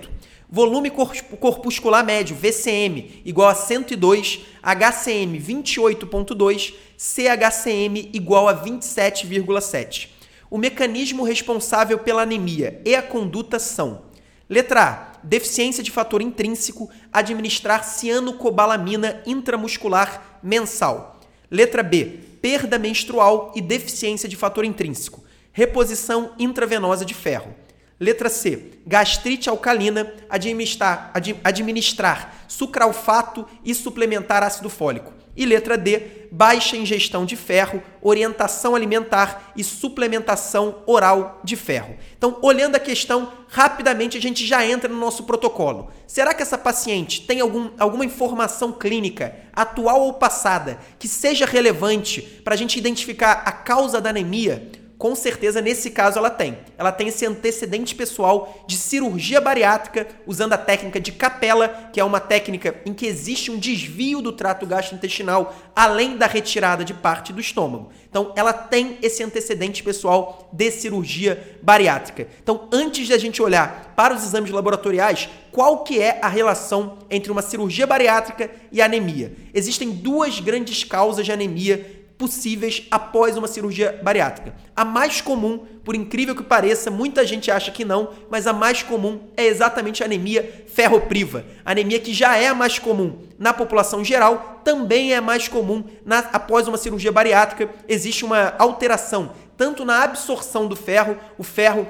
[0.48, 0.90] Volume
[1.40, 10.10] corpuscular médio, VCM, igual a 102, HCM 28,2, CHCM igual a 27,7.
[10.48, 14.02] O mecanismo responsável pela anemia e a conduta são:
[14.48, 21.18] letra A, deficiência de fator intrínseco, administrar cianocobalamina intramuscular mensal.
[21.50, 27.52] Letra B, perda menstrual e deficiência de fator intrínseco, reposição intravenosa de ferro.
[27.98, 28.78] Letra C.
[28.86, 35.21] Gastrite alcalina, administrar, ad, administrar sucralfato e suplementar ácido fólico.
[35.36, 36.22] E letra D.
[36.30, 41.94] Baixa ingestão de ferro, orientação alimentar e suplementação oral de ferro.
[42.16, 45.90] Então, olhando a questão, rapidamente a gente já entra no nosso protocolo.
[46.06, 52.22] Será que essa paciente tem algum, alguma informação clínica, atual ou passada, que seja relevante
[52.22, 54.70] para a gente identificar a causa da anemia?
[55.02, 56.58] Com certeza nesse caso ela tem.
[56.78, 62.04] Ela tem esse antecedente pessoal de cirurgia bariátrica usando a técnica de capela, que é
[62.04, 67.32] uma técnica em que existe um desvio do trato gastrointestinal além da retirada de parte
[67.32, 67.90] do estômago.
[68.08, 72.28] Então ela tem esse antecedente pessoal de cirurgia bariátrica.
[72.40, 76.98] Então antes de a gente olhar para os exames laboratoriais, qual que é a relação
[77.10, 79.32] entre uma cirurgia bariátrica e anemia?
[79.52, 84.54] Existem duas grandes causas de anemia possíveis após uma cirurgia bariátrica.
[84.76, 88.80] A mais comum, por incrível que pareça, muita gente acha que não, mas a mais
[88.80, 91.44] comum é exatamente a anemia ferropriva.
[91.64, 95.82] A anemia que já é a mais comum na população geral, também é mais comum
[96.06, 97.68] na, após uma cirurgia bariátrica.
[97.88, 101.86] Existe uma alteração tanto na absorção do ferro, o ferro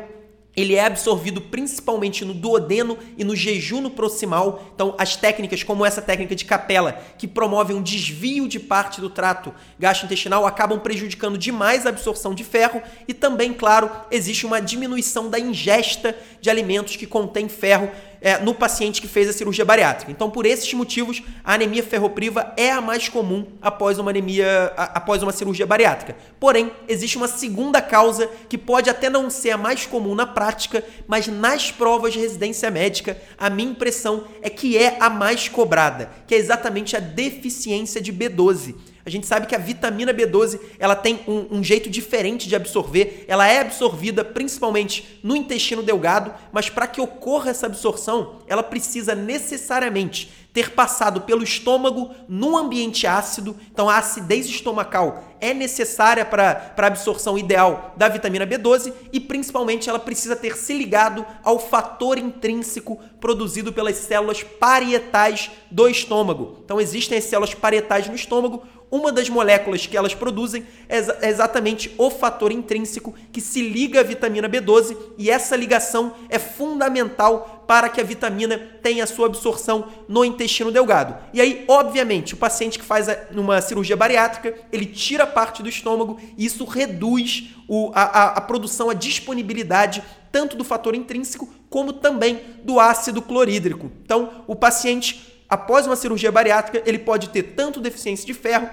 [0.56, 4.70] ele é absorvido principalmente no duodeno e no jejum proximal.
[4.74, 9.08] Então, as técnicas como essa técnica de capela, que promove um desvio de parte do
[9.08, 15.30] trato gastrointestinal, acabam prejudicando demais a absorção de ferro e também, claro, existe uma diminuição
[15.30, 17.90] da ingesta de alimentos que contêm ferro
[18.22, 20.10] é, no paciente que fez a cirurgia bariátrica.
[20.10, 24.84] Então, por esses motivos, a anemia ferropriva é a mais comum após uma anemia, a,
[24.98, 26.16] após uma cirurgia bariátrica.
[26.38, 30.84] Porém, existe uma segunda causa que pode até não ser a mais comum na prática,
[31.06, 36.10] mas nas provas de residência médica, a minha impressão é que é a mais cobrada,
[36.26, 38.91] que é exatamente a deficiência de B12.
[39.04, 43.24] A gente sabe que a vitamina B12 ela tem um, um, jeito diferente de absorver.
[43.26, 49.14] Ela é absorvida principalmente no intestino delgado, mas para que ocorra essa absorção, ela precisa
[49.14, 53.56] necessariamente ter passado pelo estômago num ambiente ácido.
[53.72, 59.88] Então, a acidez estomacal é necessária para a absorção ideal da vitamina B12 e, principalmente,
[59.88, 66.58] ela precisa ter se ligado ao fator intrínseco produzido pelas células parietais do estômago.
[66.64, 68.62] Então, existem as células parietais no estômago.
[68.92, 74.00] Uma das moléculas que elas produzem é, é exatamente o fator intrínseco que se liga
[74.00, 79.88] à vitamina B12 e essa ligação é fundamental para que a vitamina tenha sua absorção
[80.06, 81.16] no intestino delgado.
[81.32, 86.20] E aí, obviamente, o paciente que faz uma cirurgia bariátrica, ele tira parte do estômago
[86.36, 92.40] e isso reduz o, a, a produção, a disponibilidade tanto do fator intrínseco como também
[92.62, 93.90] do ácido clorídrico.
[94.04, 98.70] Então, o paciente após uma cirurgia bariátrica, ele pode ter tanto deficiência de ferro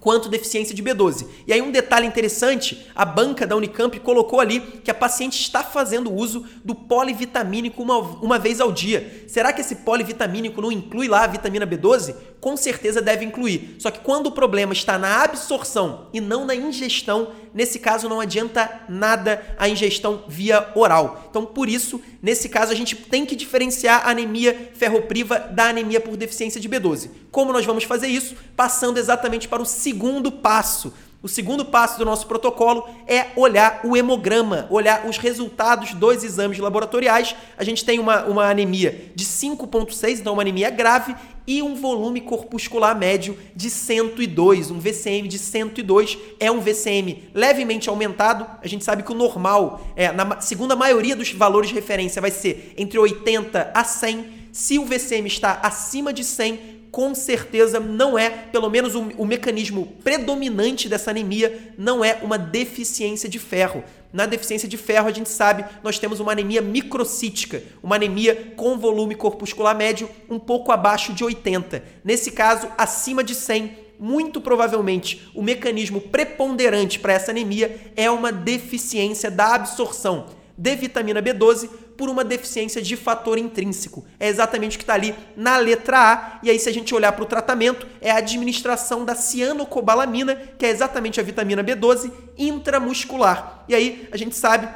[0.00, 1.28] quanto deficiência de B12.
[1.46, 5.62] E aí um detalhe interessante, a banca da Unicamp colocou ali que a paciente está
[5.62, 9.24] fazendo uso do polivitamínico uma, uma vez ao dia.
[9.28, 12.16] Será que esse polivitamínico não inclui lá a vitamina B12?
[12.40, 13.76] Com certeza deve incluir.
[13.78, 18.20] Só que quando o problema está na absorção e não na ingestão, nesse caso não
[18.20, 21.26] adianta nada a ingestão via oral.
[21.30, 26.00] Então, por isso, nesse caso a gente tem que diferenciar a anemia ferropriva da anemia
[26.00, 27.10] por deficiência de B12.
[27.30, 28.34] Como nós vamos fazer isso?
[28.56, 30.92] Passando exatamente para o segundo passo.
[31.20, 36.60] O segundo passo do nosso protocolo é olhar o hemograma, olhar os resultados dos exames
[36.60, 37.34] laboratoriais.
[37.56, 42.20] A gente tem uma, uma anemia de 5,6, então uma anemia grave, e um volume
[42.20, 46.16] corpuscular médio de 102, um VCM de 102.
[46.38, 48.46] É um VCM levemente aumentado.
[48.62, 52.30] A gente sabe que o normal, é, na segunda maioria dos valores de referência, vai
[52.30, 54.38] ser entre 80 a 100.
[54.52, 59.26] Se o VCM está acima de 100, com certeza não é, pelo menos o, o,
[59.26, 63.84] mecanismo predominante dessa anemia, não é uma deficiência de ferro.
[64.12, 68.78] Na deficiência de ferro, a gente sabe, nós temos uma anemia microcítica, uma anemia com
[68.78, 71.82] volume corpuscular médio um pouco abaixo de 80.
[72.02, 78.30] Nesse caso, acima de 100 muito provavelmente o mecanismo preponderante para essa anemia é uma
[78.30, 84.04] deficiência da absorção de vitamina B12 por uma deficiência de fator intrínseco.
[84.18, 86.40] É exatamente o que está ali na letra A.
[86.42, 90.66] E aí, se a gente olhar para o tratamento, é a administração da cianocobalamina, que
[90.66, 93.64] é exatamente a vitamina B12 intramuscular.
[93.68, 94.68] E aí, a gente sabe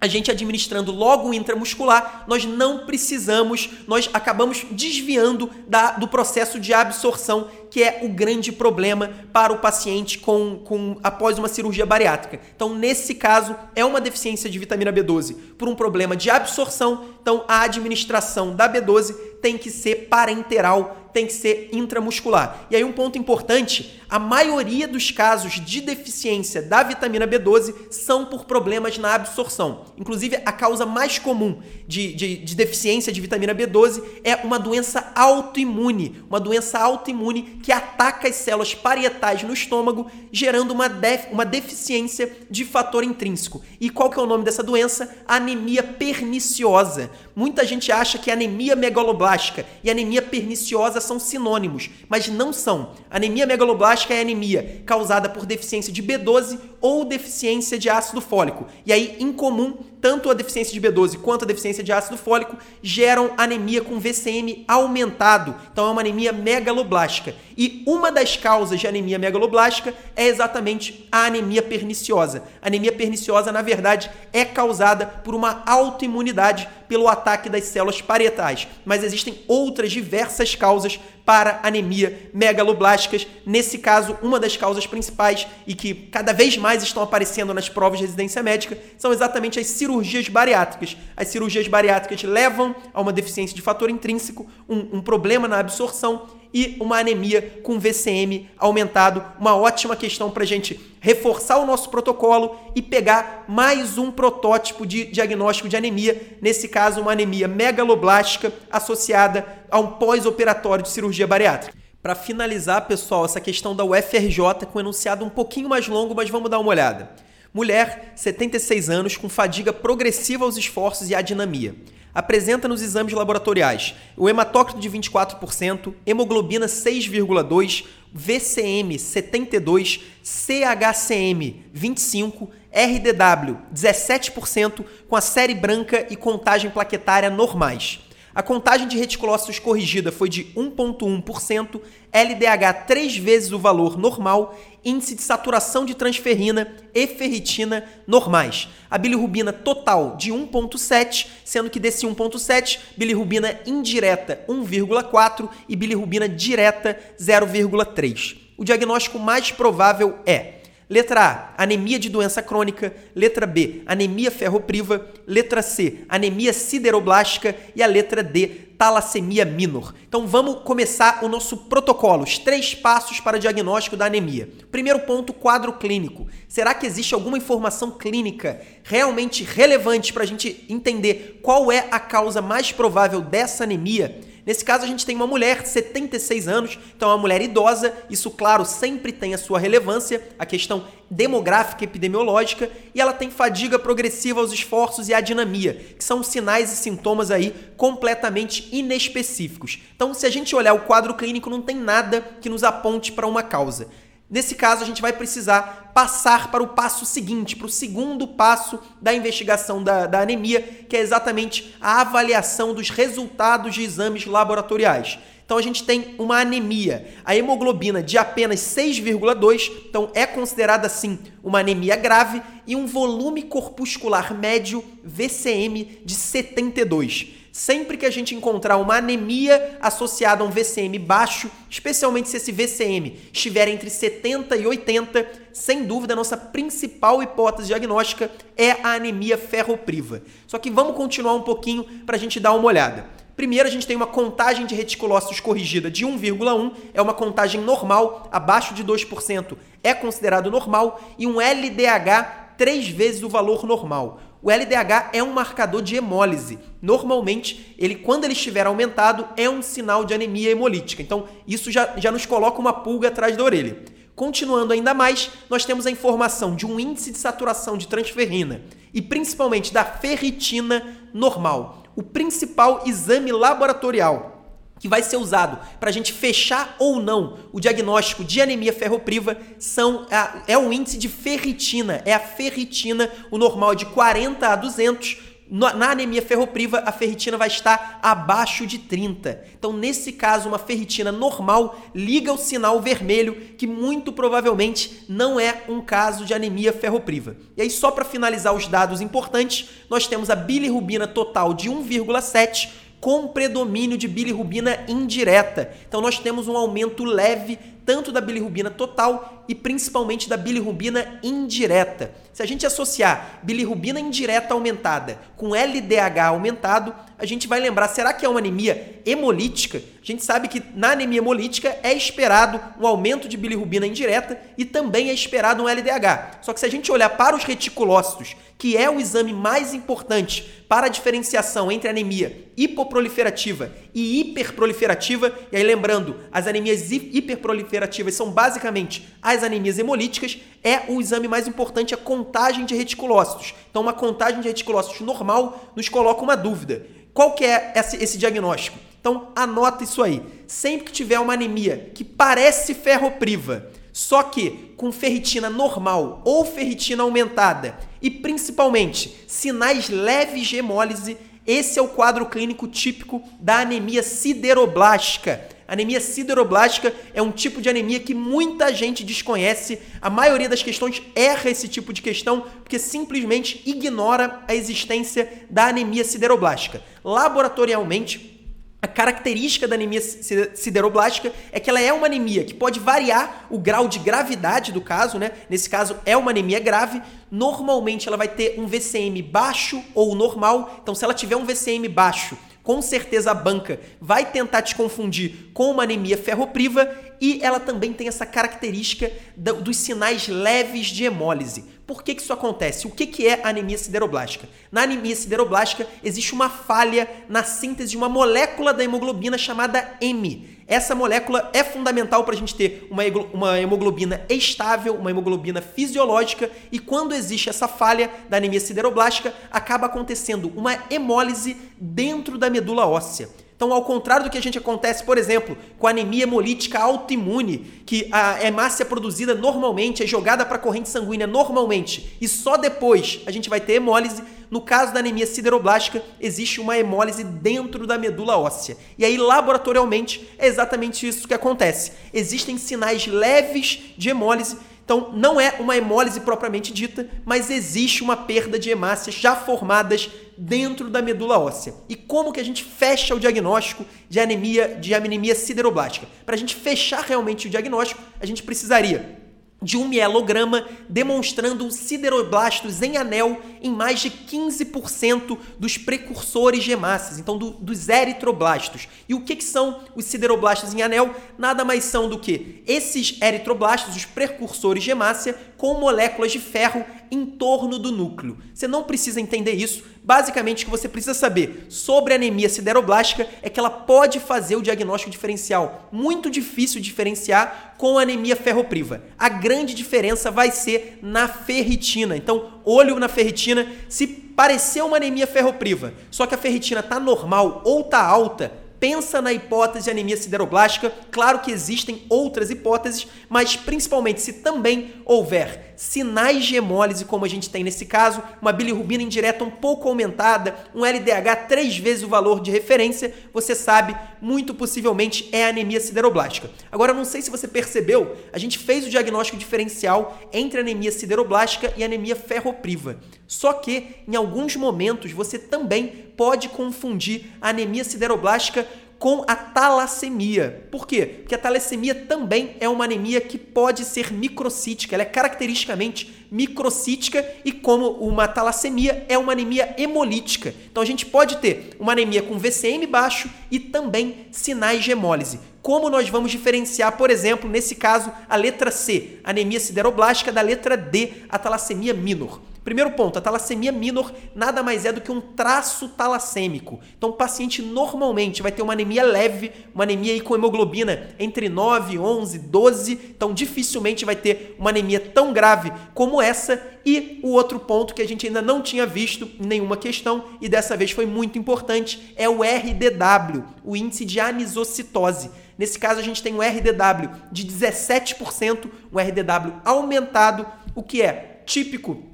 [0.00, 6.60] a gente administrando logo o intramuscular, nós não precisamos, nós acabamos desviando da, do processo
[6.60, 11.84] de absorção que é o grande problema para o paciente com, com após uma cirurgia
[11.84, 12.40] bariátrica.
[12.54, 17.06] Então, nesse caso, é uma deficiência de vitamina B12 por um problema de absorção.
[17.20, 22.68] Então, a administração da B12 tem que ser parenteral, tem que ser intramuscular.
[22.70, 28.24] E aí, um ponto importante: a maioria dos casos de deficiência da vitamina B12 são
[28.24, 29.86] por problemas na absorção.
[29.98, 35.10] Inclusive, a causa mais comum de, de, de deficiência de vitamina B12 é uma doença
[35.14, 41.44] autoimune, uma doença autoimune que ataca as células parietais no estômago, gerando uma, def uma
[41.44, 43.60] deficiência de fator intrínseco.
[43.80, 45.16] E qual que é o nome dessa doença?
[45.26, 47.10] Anemia perniciosa.
[47.34, 52.92] Muita gente acha que anemia megaloblástica e anemia perniciosa são sinônimos, mas não são.
[53.10, 58.66] Anemia megaloblástica é anemia causada por deficiência de B12 ou deficiência de ácido fólico.
[58.84, 62.56] E aí, em comum, tanto a deficiência de B12 quanto a deficiência de ácido fólico
[62.82, 65.54] geram anemia com VCM aumentado.
[65.72, 67.34] Então é uma anemia megaloblástica.
[67.56, 72.44] E uma das causas de anemia megaloblástica é exatamente a anemia perniciosa.
[72.62, 78.68] A anemia perniciosa, na verdade, é causada por uma autoimunidade pelo ataque das células parietais.
[78.84, 83.26] Mas existem outras diversas causas para anemia megaloblásticas.
[83.44, 87.98] Nesse caso, uma das causas principais e que cada vez mais estão aparecendo nas provas
[87.98, 90.96] de residência médica são exatamente as cirurgias bariátricas.
[91.14, 96.28] As cirurgias bariátricas levam a uma deficiência de fator intrínseco, um, um problema na absorção
[96.52, 99.24] e uma anemia com VCM aumentado.
[99.38, 104.86] Uma ótima questão para a gente reforçar o nosso protocolo e pegar mais um protótipo
[104.86, 111.26] de diagnóstico de anemia, nesse caso, uma anemia megaloblástica associada a um pós-operatório de cirurgia
[111.26, 111.76] bariátrica.
[112.02, 116.30] Para finalizar, pessoal, essa questão da UFRJ com um enunciado um pouquinho mais longo, mas
[116.30, 117.10] vamos dar uma olhada.
[117.52, 121.74] Mulher, 76 anos, com fadiga progressiva aos esforços e adinamia
[122.18, 133.58] apresenta nos exames laboratoriais o hematócrito de 24%, hemoglobina 6,2%, VCM 72%, CHCM 25%, RDW
[133.72, 138.00] 17%, com a série branca e contagem plaquetária normais.
[138.38, 141.80] A contagem de reticulócitos corrigida foi de 1,1%,
[142.12, 148.68] LDH três vezes o valor normal, índice de saturação de transferrina e ferritina normais.
[148.88, 156.96] A bilirrubina total de 1,7, sendo que desse 1,7, bilirrubina indireta 1,4 e bilirrubina direta
[157.20, 158.36] 0,3.
[158.56, 160.57] O diagnóstico mais provável é
[160.90, 162.94] Letra A, anemia de doença crônica.
[163.14, 165.06] Letra B, anemia ferropriva.
[165.26, 167.54] Letra C, anemia sideroblástica.
[167.76, 169.92] E a letra D, talassemia minor.
[170.08, 174.48] Então vamos começar o nosso protocolo, os três passos para diagnóstico da anemia.
[174.70, 176.26] Primeiro ponto, quadro clínico.
[176.48, 182.00] Será que existe alguma informação clínica realmente relevante para a gente entender qual é a
[182.00, 184.20] causa mais provável dessa anemia?
[184.48, 187.92] Nesse caso, a gente tem uma mulher de 76 anos, então é uma mulher idosa.
[188.08, 193.78] Isso, claro, sempre tem a sua relevância, a questão demográfica epidemiológica, e ela tem fadiga
[193.78, 199.80] progressiva aos esforços e a dinamia, que são sinais e sintomas aí completamente inespecíficos.
[199.94, 203.26] Então, se a gente olhar o quadro clínico, não tem nada que nos aponte para
[203.26, 203.88] uma causa.
[204.30, 208.78] Nesse caso, a gente vai precisar passar para o passo seguinte, para o segundo passo
[209.00, 215.18] da investigação da, da, anemia, que é exatamente a avaliação dos resultados de exames laboratoriais.
[215.46, 221.18] Então, a gente tem uma anemia, a hemoglobina de apenas 6,2, então é considerada assim
[221.42, 227.37] uma anemia grave, e um volume corpuscular médio VCM de 72.
[227.58, 232.52] Sempre que a gente encontrar uma anemia associada a um VCM baixo, especialmente se esse
[232.52, 238.92] VCM estiver entre 70 e 80, sem dúvida a nossa principal hipótese diagnóstica é a
[238.92, 240.22] anemia ferropriva.
[240.46, 243.06] Só que vamos continuar um pouquinho para a gente dar uma olhada.
[243.34, 248.28] Primeiro, a gente tem uma contagem de reticulócitos corrigida de 1,1, é uma contagem normal,
[248.30, 254.20] abaixo de 2% é considerado normal, e um LDH três vezes o valor normal.
[254.40, 256.58] O LDH é um marcador de hemólise.
[256.80, 261.02] Normalmente, ele quando ele estiver aumentado, é um sinal de anemia hemolítica.
[261.02, 263.82] Então, isso já, já nos coloca uma pulga atrás da orelha.
[264.14, 269.00] Continuando ainda mais, nós temos a informação de um índice de saturação de transferrina e
[269.00, 271.84] principalmente da ferritina normal.
[271.94, 274.37] O principal exame laboratorial
[274.78, 279.36] que vai ser usado para a gente fechar ou não o diagnóstico de anemia ferropriva
[279.58, 284.56] são a, é o índice de ferritina, é a ferritina, o normal de 40 a
[284.56, 285.28] 200.
[285.50, 289.44] Na anemia ferropriva, a ferritina vai estar abaixo de 30.
[289.58, 295.62] Então, nesse caso, uma ferritina normal liga o sinal vermelho, que muito provavelmente não é
[295.66, 297.34] um caso de anemia ferropriva.
[297.56, 302.68] E aí, só para finalizar os dados importantes, nós temos a bilirrubina total de 1,7
[303.00, 305.72] com predomínio de bilirrubina indireta.
[305.88, 312.14] Então nós temos um aumento leve tanto da bilirrubina total e principalmente da bilirrubina indireta.
[312.32, 318.12] Se a gente associar bilirrubina indireta aumentada com LDH aumentado, a gente vai lembrar, será
[318.12, 319.78] que é uma anemia hemolítica?
[320.00, 324.64] A gente sabe que na anemia hemolítica é esperado um aumento de bilirrubina indireta e
[324.64, 326.38] também é esperado um LDH.
[326.42, 330.64] Só que se a gente olhar para os reticulócitos, que é o exame mais importante
[330.68, 338.32] para a diferenciação entre anemia hipoproliferativa e hiperproliferativa, e aí lembrando, as anemias hiperproliferativas são
[338.32, 343.54] basicamente as anemias hemolíticas, é o exame mais importante a contagem de reticulócitos.
[343.70, 346.86] Então, uma contagem de reticulócitos normal nos coloca uma dúvida.
[347.12, 348.78] Qual que é esse, esse diagnóstico?
[349.00, 350.22] Então, anota isso aí.
[350.46, 357.02] Sempre que tiver uma anemia que parece ferropriva, só que com ferritina normal ou ferritina
[357.02, 364.02] aumentada e principalmente sinais leves de hemólise, esse é o quadro clínico típico da anemia
[364.02, 369.78] sideroblástica Anemia sideroblástica é um tipo de anemia que muita gente desconhece.
[370.00, 375.66] A maioria das questões erra esse tipo de questão porque simplesmente ignora a existência da
[375.66, 376.82] anemia sideroblástica.
[377.04, 378.38] Laboratorialmente,
[378.80, 383.58] a característica da anemia sideroblástica é que ela é uma anemia que pode variar o
[383.58, 385.32] grau de gravidade do caso, né?
[385.50, 387.02] Nesse caso é uma anemia grave.
[387.30, 390.78] Normalmente ela vai ter um VCM baixo ou normal.
[390.82, 395.50] Então, se ela tiver um VCM baixo com certeza a banca vai tentar te confundir
[395.54, 396.86] com uma anemia ferropriva
[397.18, 401.64] e ela também tem essa característica dos sinais leves de hemólise.
[401.86, 402.86] Por que, que isso acontece?
[402.86, 404.46] O que, que é anemia sideroblástica?
[404.70, 410.57] Na anemia sideroblástica existe uma falha na síntese de uma molécula da hemoglobina chamada M.
[410.68, 413.02] Essa molécula é fundamental para a gente ter uma,
[413.32, 419.86] uma hemoglobina estável, uma hemoglobina fisiológica, e quando existe essa falha da anemia sideroblástica, acaba
[419.86, 423.30] acontecendo uma hemólise dentro da medula óssea.
[423.56, 427.82] Então, ao contrário do que a gente acontece, por exemplo, com a anemia hemolítica autoimune,
[427.86, 433.20] que a hemácia produzida normalmente é jogada para a corrente sanguínea normalmente e só depois
[433.26, 437.98] a gente vai ter hemólise, no caso da anemia sideroblástica, existe uma hemólise dentro da
[437.98, 438.76] medula óssea.
[438.96, 441.92] E aí, laboratorialmente, é exatamente isso que acontece.
[442.12, 444.56] Existem sinais leves de hemólise
[444.88, 450.08] então, não é uma hemólise propriamente dita, mas existe uma perda de hemácias já formadas
[450.34, 451.74] dentro da medula óssea.
[451.90, 456.06] E como que a gente fecha o diagnóstico de anemia, de anemia sideroblástica?
[456.24, 459.17] Para a gente fechar realmente o diagnóstico, a gente precisaria
[459.60, 467.18] de um mielograma demonstrando sideroblastos em anel em mais de 15% dos precursores de hemácias,
[467.18, 468.88] então do, dos eritroblastos.
[469.08, 471.14] E o que, que são os sideroblastos em anel?
[471.36, 476.84] Nada mais são do que esses eritroblastos, os precursores de hemácia, com moléculas de ferro
[477.10, 478.38] em torno do núcleo.
[478.54, 479.82] Você não precisa entender isso.
[480.02, 484.62] Basicamente, o que você precisa saber sobre anemia sideroblástica é que ela pode fazer o
[484.62, 485.88] diagnóstico diferencial.
[485.92, 489.02] Muito difícil diferenciar com anemia ferropriva.
[489.18, 492.16] A grande diferença vai ser na ferritina.
[492.16, 493.70] Então, olho na ferritina.
[493.88, 499.20] Se parecer uma anemia ferropriva, só que a ferritina está normal ou está alta, pensa
[499.20, 500.92] na hipótese de anemia sideroblástica.
[501.10, 507.28] Claro que existem outras hipóteses, mas principalmente se também houver sinais de hemólise, como a
[507.28, 512.08] gente tem nesse caso, uma bilirrubina indireta um pouco aumentada, um LDH três vezes o
[512.08, 516.50] valor de referência, você sabe, muito possivelmente é anemia sideroblástica.
[516.72, 521.72] Agora, não sei se você percebeu, a gente fez o diagnóstico diferencial entre anemia sideroblástica
[521.76, 522.98] e anemia ferropriva.
[523.28, 528.66] Só que, em alguns momentos, você também pode confundir anemia sideroblástica
[528.98, 530.66] com a talassemia.
[530.70, 531.06] Por quê?
[531.06, 537.24] Porque a talassemia também é uma anemia que pode ser microcítica, ela é caracteristicamente microcítica
[537.44, 540.54] e como uma talassemia é uma anemia hemolítica.
[540.70, 545.40] Então a gente pode ter uma anemia com VCM baixo e também sinais de hemólise.
[545.62, 550.76] Como nós vamos diferenciar, por exemplo, nesse caso, a letra C, anemia sideroblástica, da letra
[550.76, 552.40] D, a talassemia minor?
[552.68, 556.78] Primeiro ponto, a talassemia minor nada mais é do que um traço talassêmico.
[556.98, 561.48] Então, o paciente normalmente vai ter uma anemia leve, uma anemia aí com hemoglobina entre
[561.48, 562.92] 9, 11, 12.
[562.92, 566.62] Então, dificilmente vai ter uma anemia tão grave como essa.
[566.84, 570.46] E o outro ponto que a gente ainda não tinha visto em nenhuma questão, e
[570.46, 575.30] dessa vez foi muito importante, é o RDW, o índice de anisocitose.
[575.56, 581.40] Nesse caso, a gente tem um RDW de 17%, um RDW aumentado, o que é
[581.46, 582.07] típico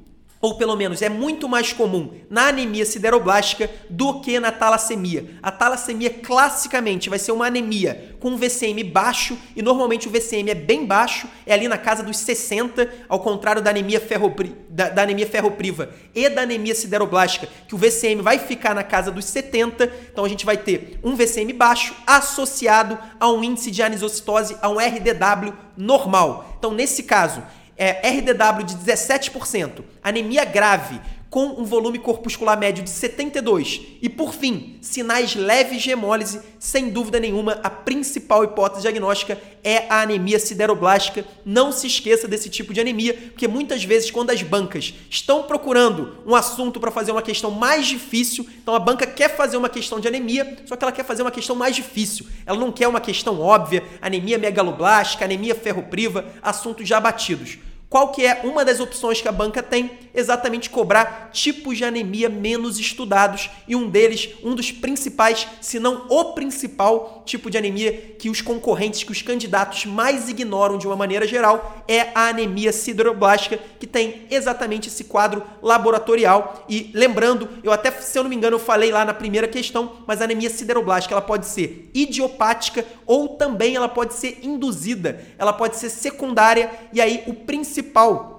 [0.45, 5.25] ou pelo menos é muito mais comum na anemia sideroblástica do que na talassemia.
[5.43, 10.55] A talassemia classicamente vai ser uma anemia com VCM baixo e normalmente o VCM é
[10.55, 15.01] bem baixo, é ali na casa dos 60, ao contrário da anemia, ferropri, da, da
[15.01, 19.91] anemia ferropriva e da anemia sideroblástica, que o VCM vai ficar na casa dos 70.
[20.13, 24.69] Então a gente vai ter um VCM baixo associado a um índice de anisocitose, a
[24.69, 26.55] um RDW normal.
[26.59, 27.43] Então nesse caso,
[27.77, 31.01] é, RDW de 17%, anemia grave
[31.35, 36.91] com um volume corpuscular médio de 72 e, por fim, sinais leves de hemólise, sem
[36.91, 41.25] dúvida nenhuma, a principal hipótese diagnóstica é a anemia sideroblástica.
[41.45, 46.19] Não se esqueça desse tipo de anemia, porque muitas vezes quando as bancas estão procurando
[46.25, 49.99] um assunto para fazer uma questão mais difícil, então a banca quer fazer uma questão
[49.99, 52.27] de anemia, só que ela quer fazer uma questão mais difícil.
[52.47, 57.59] Ela não quer uma questão óbvia, anemia megaloblástica, anemia ferropriva, assuntos já batidos.
[57.95, 59.89] Qual que é uma das opções que a banca tem?
[60.13, 66.07] Exatamente cobrar tipos de anemia menos estudados e um deles, um dos principais, se não
[66.09, 70.97] o principal tipo de anemia que os concorrentes, que os candidatos mais ignoram de uma
[70.97, 76.65] maneira geral, é a anemia sideroblástica, que tem exatamente esse quadro laboratorial.
[76.69, 79.99] E lembrando, eu até, se eu não me engano, eu falei lá na primeira questão,
[80.05, 85.53] mas a anemia sideroblástica ela pode ser idiopática ou também ela pode ser induzida, ela
[85.53, 88.35] pode ser secundária e aí o principal principal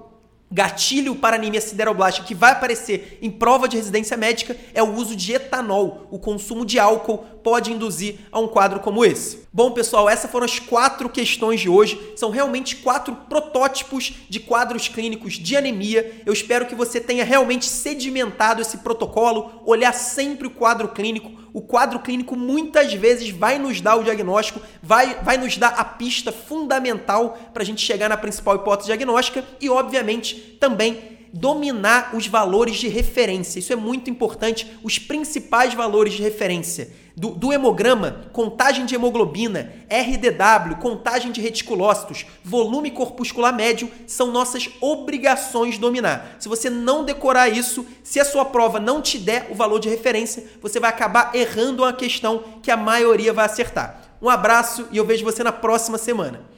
[0.50, 5.16] gatilho para anemia sideroblástica que vai aparecer em prova de residência médica é o uso
[5.16, 6.06] de etanol.
[6.08, 9.46] O consumo de álcool pode induzir a um quadro como esse.
[9.52, 12.12] Bom, pessoal, essas foram as quatro questões de hoje.
[12.14, 16.22] São realmente quatro protótipos de quadros clínicos de anemia.
[16.24, 21.62] Eu espero que você tenha realmente sedimentado esse protocolo, olhar sempre o quadro clínico, O
[21.62, 26.30] quadro clínico muitas vezes vai nos dar o diagnóstico, vai, vai nos dar a pista
[26.30, 32.76] fundamental para a gente chegar na principal hipótese diagnóstica e, obviamente, também dominar os valores
[32.76, 33.58] de referência.
[33.58, 36.90] Isso é muito importante, os principais valores de referência.
[37.16, 44.68] Do, do, hemograma, contagem de hemoglobina, RDW, contagem de reticulócitos, volume corpuscular médio são nossas
[44.82, 46.36] obrigações dominar.
[46.38, 49.88] Se você não decorar isso, se a sua prova não te der o valor de
[49.88, 54.02] referência, você vai acabar errando uma questão que a maioria vai acertar.
[54.20, 56.55] Um abraço e eu vejo você na próxima semana.